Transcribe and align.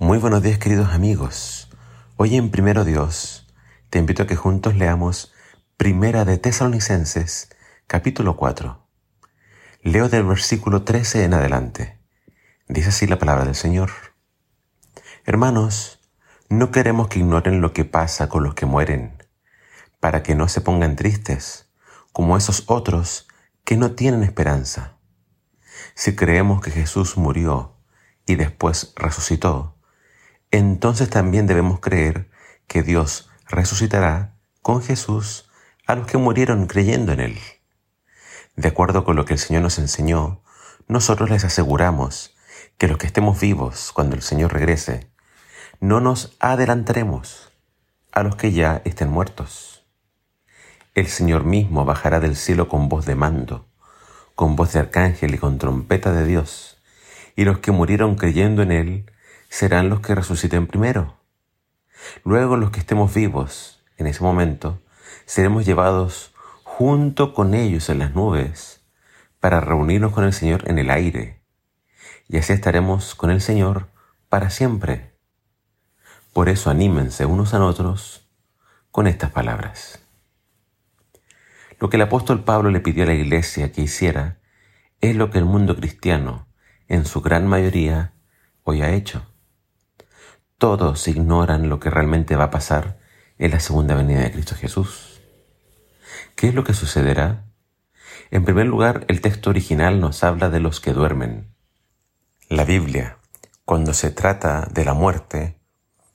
Muy 0.00 0.18
buenos 0.18 0.44
días 0.44 0.58
queridos 0.58 0.90
amigos. 0.90 1.68
Hoy 2.14 2.36
en 2.36 2.52
Primero 2.52 2.84
Dios 2.84 3.48
te 3.90 3.98
invito 3.98 4.22
a 4.22 4.26
que 4.28 4.36
juntos 4.36 4.76
leamos 4.76 5.32
Primera 5.76 6.24
de 6.24 6.38
Tesalonicenses 6.38 7.50
capítulo 7.88 8.36
4. 8.36 8.80
Leo 9.82 10.08
del 10.08 10.22
versículo 10.22 10.84
13 10.84 11.24
en 11.24 11.34
adelante. 11.34 11.98
Dice 12.68 12.90
así 12.90 13.08
la 13.08 13.18
palabra 13.18 13.44
del 13.44 13.56
Señor. 13.56 13.90
Hermanos, 15.26 15.98
no 16.48 16.70
queremos 16.70 17.08
que 17.08 17.18
ignoren 17.18 17.60
lo 17.60 17.72
que 17.72 17.84
pasa 17.84 18.28
con 18.28 18.44
los 18.44 18.54
que 18.54 18.66
mueren, 18.66 19.20
para 19.98 20.22
que 20.22 20.36
no 20.36 20.46
se 20.46 20.60
pongan 20.60 20.94
tristes, 20.94 21.72
como 22.12 22.36
esos 22.36 22.62
otros 22.68 23.26
que 23.64 23.76
no 23.76 23.96
tienen 23.96 24.22
esperanza. 24.22 24.96
Si 25.96 26.14
creemos 26.14 26.60
que 26.60 26.70
Jesús 26.70 27.16
murió 27.16 27.74
y 28.26 28.36
después 28.36 28.92
resucitó, 28.94 29.74
entonces 30.50 31.10
también 31.10 31.46
debemos 31.46 31.80
creer 31.80 32.30
que 32.66 32.82
Dios 32.82 33.30
resucitará 33.48 34.34
con 34.62 34.82
Jesús 34.82 35.50
a 35.86 35.94
los 35.94 36.06
que 36.06 36.18
murieron 36.18 36.66
creyendo 36.66 37.12
en 37.12 37.20
Él. 37.20 37.38
De 38.56 38.68
acuerdo 38.68 39.04
con 39.04 39.16
lo 39.16 39.24
que 39.24 39.34
el 39.34 39.38
Señor 39.38 39.62
nos 39.62 39.78
enseñó, 39.78 40.42
nosotros 40.86 41.30
les 41.30 41.44
aseguramos 41.44 42.34
que 42.76 42.88
los 42.88 42.98
que 42.98 43.06
estemos 43.06 43.40
vivos 43.40 43.92
cuando 43.92 44.16
el 44.16 44.22
Señor 44.22 44.52
regrese, 44.52 45.10
no 45.80 46.00
nos 46.00 46.36
adelantaremos 46.40 47.52
a 48.12 48.22
los 48.22 48.36
que 48.36 48.52
ya 48.52 48.82
estén 48.84 49.10
muertos. 49.10 49.86
El 50.94 51.06
Señor 51.06 51.44
mismo 51.44 51.84
bajará 51.84 52.20
del 52.20 52.36
cielo 52.36 52.68
con 52.68 52.88
voz 52.88 53.06
de 53.06 53.14
mando, 53.14 53.68
con 54.34 54.56
voz 54.56 54.72
de 54.72 54.80
arcángel 54.80 55.34
y 55.34 55.38
con 55.38 55.58
trompeta 55.58 56.12
de 56.12 56.26
Dios, 56.26 56.82
y 57.36 57.44
los 57.44 57.58
que 57.58 57.70
murieron 57.70 58.16
creyendo 58.16 58.62
en 58.62 58.72
Él 58.72 59.12
serán 59.48 59.88
los 59.88 60.00
que 60.00 60.14
resuciten 60.14 60.66
primero. 60.66 61.18
Luego 62.24 62.56
los 62.56 62.70
que 62.70 62.80
estemos 62.80 63.12
vivos 63.14 63.82
en 63.96 64.06
ese 64.06 64.22
momento 64.22 64.82
seremos 65.26 65.66
llevados 65.66 66.34
junto 66.62 67.34
con 67.34 67.54
ellos 67.54 67.88
en 67.88 67.98
las 67.98 68.14
nubes 68.14 68.84
para 69.40 69.60
reunirnos 69.60 70.12
con 70.12 70.24
el 70.24 70.32
Señor 70.32 70.68
en 70.68 70.78
el 70.78 70.90
aire. 70.90 71.42
Y 72.28 72.36
así 72.36 72.52
estaremos 72.52 73.14
con 73.14 73.30
el 73.30 73.40
Señor 73.40 73.88
para 74.28 74.50
siempre. 74.50 75.16
Por 76.32 76.48
eso 76.48 76.70
anímense 76.70 77.24
unos 77.26 77.54
a 77.54 77.64
otros 77.64 78.28
con 78.90 79.06
estas 79.06 79.30
palabras. 79.30 80.00
Lo 81.80 81.88
que 81.90 81.96
el 81.96 82.02
apóstol 82.02 82.44
Pablo 82.44 82.70
le 82.70 82.80
pidió 82.80 83.04
a 83.04 83.06
la 83.06 83.14
iglesia 83.14 83.72
que 83.72 83.82
hiciera 83.82 84.38
es 85.00 85.16
lo 85.16 85.30
que 85.30 85.38
el 85.38 85.44
mundo 85.44 85.76
cristiano, 85.76 86.48
en 86.88 87.04
su 87.04 87.20
gran 87.20 87.46
mayoría, 87.46 88.14
hoy 88.64 88.82
ha 88.82 88.90
hecho. 88.90 89.26
Todos 90.58 91.06
ignoran 91.06 91.68
lo 91.68 91.78
que 91.78 91.88
realmente 91.88 92.34
va 92.34 92.44
a 92.44 92.50
pasar 92.50 92.98
en 93.38 93.52
la 93.52 93.60
segunda 93.60 93.94
venida 93.94 94.22
de 94.22 94.32
Cristo 94.32 94.56
Jesús. 94.56 95.20
¿Qué 96.34 96.48
es 96.48 96.54
lo 96.54 96.64
que 96.64 96.74
sucederá? 96.74 97.44
En 98.32 98.44
primer 98.44 98.66
lugar, 98.66 99.04
el 99.06 99.20
texto 99.20 99.50
original 99.50 100.00
nos 100.00 100.24
habla 100.24 100.50
de 100.50 100.58
los 100.58 100.80
que 100.80 100.92
duermen. 100.92 101.54
La 102.48 102.64
Biblia, 102.64 103.18
cuando 103.64 103.94
se 103.94 104.10
trata 104.10 104.66
de 104.72 104.84
la 104.84 104.94
muerte, 104.94 105.60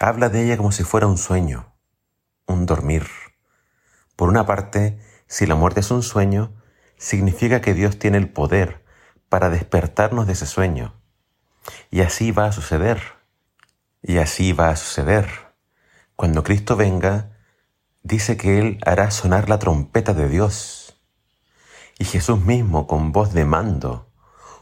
habla 0.00 0.28
de 0.30 0.44
ella 0.44 0.56
como 0.56 0.72
si 0.72 0.82
fuera 0.82 1.06
un 1.06 1.16
sueño, 1.16 1.72
un 2.48 2.66
dormir. 2.66 3.06
Por 4.16 4.28
una 4.28 4.44
parte, 4.44 4.98
si 5.28 5.46
la 5.46 5.54
muerte 5.54 5.78
es 5.78 5.92
un 5.92 6.02
sueño, 6.02 6.52
significa 6.96 7.60
que 7.60 7.72
Dios 7.72 8.00
tiene 8.00 8.18
el 8.18 8.28
poder 8.28 8.84
para 9.28 9.48
despertarnos 9.48 10.26
de 10.26 10.32
ese 10.32 10.46
sueño. 10.46 11.00
Y 11.92 12.00
así 12.00 12.32
va 12.32 12.46
a 12.46 12.52
suceder. 12.52 13.00
Y 14.06 14.18
así 14.18 14.52
va 14.52 14.68
a 14.68 14.76
suceder. 14.76 15.30
Cuando 16.14 16.44
Cristo 16.44 16.76
venga, 16.76 17.38
dice 18.02 18.36
que 18.36 18.58
Él 18.58 18.78
hará 18.84 19.10
sonar 19.10 19.48
la 19.48 19.58
trompeta 19.58 20.12
de 20.12 20.28
Dios. 20.28 21.00
Y 21.98 22.04
Jesús 22.04 22.40
mismo, 22.42 22.86
con 22.86 23.12
voz 23.12 23.32
de 23.32 23.46
mando, 23.46 24.12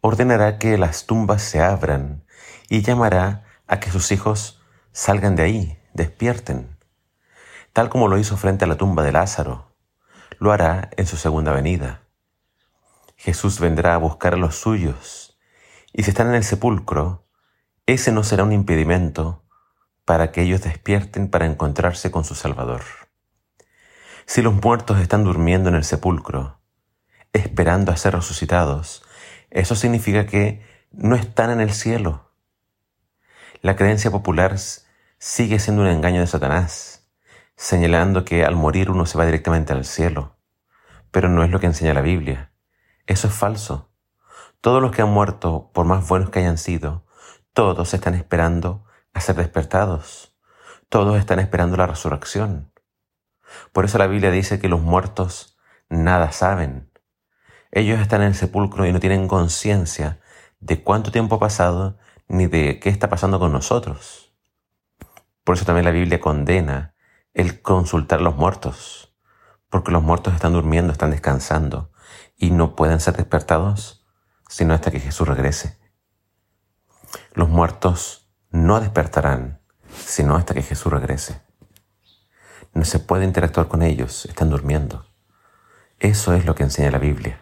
ordenará 0.00 0.58
que 0.58 0.78
las 0.78 1.06
tumbas 1.06 1.42
se 1.42 1.60
abran 1.60 2.24
y 2.68 2.82
llamará 2.82 3.42
a 3.66 3.80
que 3.80 3.90
sus 3.90 4.12
hijos 4.12 4.62
salgan 4.92 5.34
de 5.34 5.42
ahí, 5.42 5.82
despierten, 5.94 6.78
tal 7.72 7.88
como 7.88 8.06
lo 8.06 8.18
hizo 8.18 8.36
frente 8.36 8.66
a 8.66 8.68
la 8.68 8.76
tumba 8.76 9.02
de 9.02 9.10
Lázaro. 9.10 9.74
Lo 10.38 10.52
hará 10.52 10.90
en 10.96 11.06
su 11.06 11.16
segunda 11.16 11.52
venida. 11.52 12.02
Jesús 13.16 13.58
vendrá 13.58 13.94
a 13.94 13.98
buscar 13.98 14.34
a 14.34 14.36
los 14.36 14.54
suyos, 14.54 15.40
y 15.92 16.04
si 16.04 16.10
están 16.10 16.28
en 16.28 16.34
el 16.36 16.44
sepulcro, 16.44 17.23
ese 17.86 18.12
no 18.12 18.24
será 18.24 18.44
un 18.44 18.52
impedimento 18.52 19.44
para 20.04 20.32
que 20.32 20.42
ellos 20.42 20.62
despierten 20.62 21.28
para 21.28 21.46
encontrarse 21.46 22.10
con 22.10 22.24
su 22.24 22.34
Salvador. 22.34 22.82
Si 24.26 24.40
los 24.40 24.54
muertos 24.54 25.00
están 25.00 25.24
durmiendo 25.24 25.68
en 25.68 25.74
el 25.74 25.84
sepulcro, 25.84 26.60
esperando 27.34 27.92
a 27.92 27.96
ser 27.96 28.14
resucitados, 28.14 29.04
eso 29.50 29.74
significa 29.74 30.26
que 30.26 30.66
no 30.92 31.14
están 31.14 31.50
en 31.50 31.60
el 31.60 31.72
cielo. 31.72 32.32
La 33.60 33.76
creencia 33.76 34.10
popular 34.10 34.56
sigue 35.18 35.58
siendo 35.58 35.82
un 35.82 35.88
engaño 35.88 36.20
de 36.20 36.26
Satanás, 36.26 37.06
señalando 37.56 38.24
que 38.24 38.44
al 38.44 38.56
morir 38.56 38.90
uno 38.90 39.04
se 39.04 39.18
va 39.18 39.26
directamente 39.26 39.72
al 39.72 39.84
cielo. 39.84 40.36
Pero 41.10 41.28
no 41.28 41.44
es 41.44 41.50
lo 41.50 41.60
que 41.60 41.66
enseña 41.66 41.94
la 41.94 42.00
Biblia. 42.00 42.50
Eso 43.06 43.28
es 43.28 43.34
falso. 43.34 43.90
Todos 44.60 44.80
los 44.80 44.92
que 44.92 45.02
han 45.02 45.10
muerto, 45.10 45.70
por 45.74 45.84
más 45.84 46.08
buenos 46.08 46.30
que 46.30 46.38
hayan 46.40 46.58
sido, 46.58 47.04
todos 47.54 47.94
están 47.94 48.14
esperando 48.14 48.84
a 49.14 49.20
ser 49.20 49.36
despertados. 49.36 50.36
Todos 50.88 51.18
están 51.18 51.38
esperando 51.38 51.76
la 51.76 51.86
resurrección. 51.86 52.72
Por 53.72 53.84
eso 53.84 53.96
la 53.96 54.08
Biblia 54.08 54.30
dice 54.30 54.58
que 54.58 54.68
los 54.68 54.80
muertos 54.82 55.56
nada 55.88 56.32
saben. 56.32 56.90
Ellos 57.70 58.00
están 58.00 58.22
en 58.22 58.28
el 58.28 58.34
sepulcro 58.34 58.86
y 58.86 58.92
no 58.92 59.00
tienen 59.00 59.28
conciencia 59.28 60.20
de 60.60 60.82
cuánto 60.82 61.12
tiempo 61.12 61.36
ha 61.36 61.40
pasado 61.40 61.96
ni 62.28 62.46
de 62.46 62.80
qué 62.80 62.90
está 62.90 63.08
pasando 63.08 63.38
con 63.38 63.52
nosotros. 63.52 64.32
Por 65.44 65.56
eso 65.56 65.64
también 65.64 65.84
la 65.84 65.90
Biblia 65.90 66.20
condena 66.20 66.94
el 67.34 67.62
consultar 67.62 68.20
a 68.20 68.22
los 68.22 68.36
muertos, 68.36 69.14
porque 69.68 69.92
los 69.92 70.02
muertos 70.02 70.34
están 70.34 70.52
durmiendo, 70.52 70.92
están 70.92 71.10
descansando 71.10 71.92
y 72.36 72.50
no 72.50 72.74
pueden 72.76 73.00
ser 73.00 73.16
despertados 73.16 74.00
sino 74.48 74.74
hasta 74.74 74.90
que 74.90 75.00
Jesús 75.00 75.26
regrese. 75.26 75.83
Los 77.34 77.48
muertos 77.48 78.30
no 78.50 78.80
despertarán, 78.80 79.60
sino 79.92 80.36
hasta 80.36 80.54
que 80.54 80.62
Jesús 80.62 80.92
regrese. 80.92 81.40
No 82.72 82.84
se 82.84 83.00
puede 83.00 83.24
interactuar 83.24 83.66
con 83.66 83.82
ellos, 83.82 84.26
están 84.26 84.50
durmiendo. 84.50 85.04
Eso 85.98 86.32
es 86.32 86.44
lo 86.44 86.54
que 86.54 86.62
enseña 86.62 86.92
la 86.92 86.98
Biblia. 86.98 87.40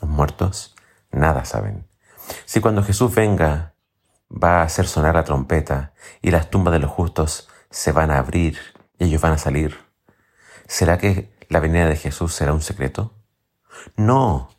Los 0.00 0.08
muertos 0.08 0.76
nada 1.10 1.44
saben. 1.44 1.88
Si 2.44 2.60
cuando 2.60 2.84
Jesús 2.84 3.12
venga 3.12 3.74
va 4.30 4.60
a 4.60 4.62
hacer 4.62 4.86
sonar 4.86 5.16
la 5.16 5.24
trompeta 5.24 5.92
y 6.22 6.30
las 6.30 6.48
tumbas 6.48 6.72
de 6.72 6.78
los 6.78 6.90
justos 6.90 7.48
se 7.68 7.90
van 7.90 8.12
a 8.12 8.18
abrir 8.18 8.58
y 8.98 9.06
ellos 9.06 9.20
van 9.20 9.32
a 9.32 9.38
salir, 9.38 9.76
¿será 10.68 10.98
que 10.98 11.36
la 11.48 11.58
venida 11.58 11.86
de 11.86 11.96
Jesús 11.96 12.32
será 12.32 12.52
un 12.52 12.62
secreto? 12.62 13.12
No, 13.96 14.50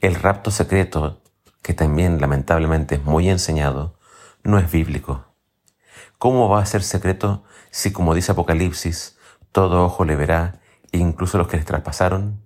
el 0.00 0.14
rapto 0.14 0.50
secreto 0.50 1.20
que 1.60 1.74
también 1.74 2.22
lamentablemente 2.22 2.94
es 2.94 3.04
muy 3.04 3.28
enseñado, 3.28 3.97
no 4.48 4.58
es 4.58 4.70
bíblico. 4.72 5.26
¿Cómo 6.16 6.48
va 6.48 6.62
a 6.62 6.66
ser 6.66 6.82
secreto 6.82 7.44
si, 7.70 7.92
como 7.92 8.14
dice 8.14 8.32
Apocalipsis, 8.32 9.18
todo 9.52 9.84
ojo 9.84 10.06
le 10.06 10.16
verá, 10.16 10.60
incluso 10.90 11.36
los 11.36 11.48
que 11.48 11.58
les 11.58 11.66
traspasaron? 11.66 12.42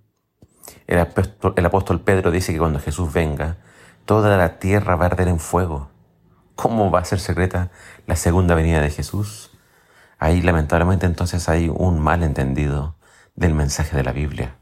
El 0.85 0.99
apóstol, 0.99 1.53
el 1.55 1.65
apóstol 1.65 2.01
Pedro 2.01 2.29
dice 2.29 2.51
que 2.51 2.59
cuando 2.59 2.81
Jesús 2.81 3.13
venga, 3.13 3.55
toda 4.03 4.35
la 4.37 4.59
tierra 4.59 4.97
va 4.97 5.05
a 5.05 5.07
arder 5.07 5.29
en 5.29 5.39
fuego. 5.39 5.91
¿Cómo 6.55 6.91
va 6.91 6.99
a 6.99 7.05
ser 7.05 7.21
secreta 7.21 7.71
la 8.05 8.17
segunda 8.17 8.53
venida 8.53 8.81
de 8.81 8.89
Jesús? 8.89 9.51
Ahí 10.19 10.41
lamentablemente 10.41 11.05
entonces 11.05 11.47
hay 11.47 11.69
un 11.73 12.01
malentendido 12.01 12.97
del 13.35 13.53
mensaje 13.53 13.95
de 13.95 14.03
la 14.03 14.11
Biblia. 14.11 14.57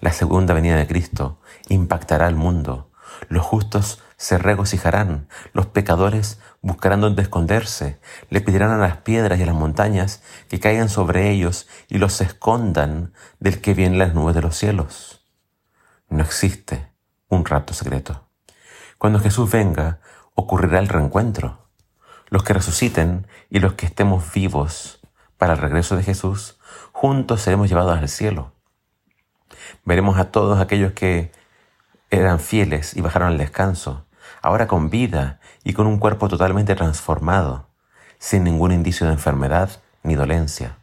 La 0.00 0.10
segunda 0.10 0.52
venida 0.52 0.76
de 0.76 0.88
Cristo 0.88 1.40
impactará 1.68 2.26
al 2.26 2.34
mundo, 2.34 2.90
los 3.28 3.46
justos 3.46 4.02
se 4.16 4.38
regocijarán, 4.38 5.28
los 5.52 5.66
pecadores 5.66 6.40
buscarán 6.62 7.00
donde 7.00 7.22
esconderse, 7.22 8.00
le 8.30 8.40
pedirán 8.40 8.70
a 8.70 8.78
las 8.78 8.98
piedras 8.98 9.38
y 9.38 9.42
a 9.42 9.46
las 9.46 9.54
montañas 9.54 10.22
que 10.48 10.58
caigan 10.58 10.88
sobre 10.88 11.30
ellos 11.30 11.68
y 11.88 11.98
los 11.98 12.20
escondan 12.20 13.12
del 13.40 13.60
que 13.60 13.74
viene 13.74 13.98
las 13.98 14.14
nubes 14.14 14.34
de 14.34 14.42
los 14.42 14.56
cielos. 14.56 15.26
No 16.08 16.22
existe 16.22 16.92
un 17.28 17.44
rapto 17.44 17.74
secreto. 17.74 18.28
Cuando 18.98 19.20
Jesús 19.20 19.50
venga, 19.50 20.00
ocurrirá 20.34 20.78
el 20.78 20.88
reencuentro. 20.88 21.68
Los 22.28 22.42
que 22.42 22.54
resuciten 22.54 23.26
y 23.50 23.60
los 23.60 23.74
que 23.74 23.86
estemos 23.86 24.32
vivos 24.32 25.00
para 25.36 25.52
el 25.52 25.58
regreso 25.58 25.96
de 25.96 26.02
Jesús, 26.02 26.58
juntos 26.92 27.42
seremos 27.42 27.68
llevados 27.68 27.98
al 27.98 28.08
cielo. 28.08 28.52
Veremos 29.84 30.18
a 30.18 30.30
todos 30.30 30.58
aquellos 30.60 30.92
que 30.92 31.32
eran 32.10 32.40
fieles 32.40 32.96
y 32.96 33.00
bajaron 33.00 33.28
al 33.28 33.38
descanso, 33.38 34.05
ahora 34.42 34.66
con 34.66 34.90
vida 34.90 35.40
y 35.64 35.72
con 35.72 35.86
un 35.86 35.98
cuerpo 35.98 36.28
totalmente 36.28 36.74
transformado, 36.74 37.68
sin 38.18 38.44
ningún 38.44 38.72
indicio 38.72 39.06
de 39.06 39.12
enfermedad 39.12 39.82
ni 40.02 40.14
dolencia. 40.14 40.78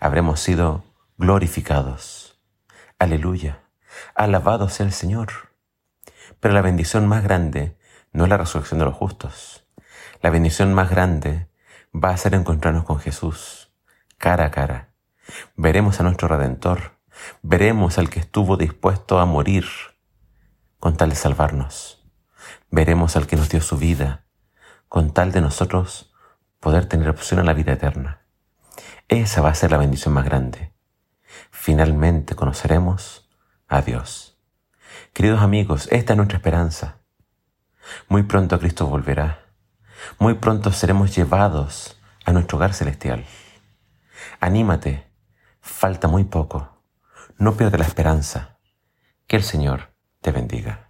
Habremos 0.00 0.40
sido 0.40 0.84
glorificados. 1.16 2.38
Aleluya. 2.98 3.60
Alabado 4.14 4.68
sea 4.68 4.86
el 4.86 4.92
Señor. 4.92 5.28
Pero 6.40 6.54
la 6.54 6.62
bendición 6.62 7.06
más 7.06 7.24
grande 7.24 7.76
no 8.12 8.24
es 8.24 8.30
la 8.30 8.36
resurrección 8.36 8.78
de 8.78 8.84
los 8.84 8.94
justos. 8.94 9.66
La 10.22 10.30
bendición 10.30 10.74
más 10.74 10.90
grande 10.90 11.48
va 11.94 12.10
a 12.10 12.16
ser 12.16 12.34
encontrarnos 12.34 12.84
con 12.84 12.98
Jesús, 12.98 13.72
cara 14.18 14.46
a 14.46 14.50
cara. 14.50 14.94
Veremos 15.56 16.00
a 16.00 16.02
nuestro 16.02 16.28
Redentor, 16.28 16.98
veremos 17.42 17.98
al 17.98 18.10
que 18.10 18.20
estuvo 18.20 18.56
dispuesto 18.56 19.18
a 19.18 19.26
morir 19.26 19.66
con 20.78 20.96
tal 20.96 21.10
de 21.10 21.16
salvarnos. 21.16 21.97
Veremos 22.70 23.16
al 23.16 23.26
que 23.26 23.36
nos 23.36 23.48
dio 23.48 23.60
su 23.60 23.78
vida, 23.78 24.26
con 24.88 25.12
tal 25.12 25.32
de 25.32 25.40
nosotros 25.40 26.12
poder 26.60 26.86
tener 26.86 27.08
opción 27.08 27.40
a 27.40 27.44
la 27.44 27.54
vida 27.54 27.72
eterna. 27.72 28.22
Esa 29.08 29.40
va 29.40 29.50
a 29.50 29.54
ser 29.54 29.70
la 29.70 29.78
bendición 29.78 30.12
más 30.12 30.24
grande. 30.24 30.72
Finalmente 31.50 32.34
conoceremos 32.34 33.28
a 33.68 33.80
Dios. 33.80 34.38
Queridos 35.12 35.40
amigos, 35.40 35.88
esta 35.90 36.12
es 36.12 36.16
nuestra 36.16 36.36
esperanza. 36.36 36.98
Muy 38.08 38.24
pronto 38.24 38.58
Cristo 38.58 38.86
volverá. 38.86 39.46
Muy 40.18 40.34
pronto 40.34 40.72
seremos 40.72 41.14
llevados 41.16 41.98
a 42.24 42.32
nuestro 42.32 42.58
hogar 42.58 42.74
celestial. 42.74 43.24
Anímate, 44.40 45.10
falta 45.60 46.06
muy 46.06 46.24
poco. 46.24 46.82
No 47.38 47.56
pierdas 47.56 47.80
la 47.80 47.86
esperanza. 47.86 48.58
Que 49.26 49.36
el 49.36 49.42
Señor 49.42 49.94
te 50.20 50.32
bendiga. 50.32 50.87